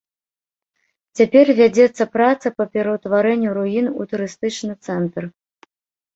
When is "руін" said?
3.59-3.85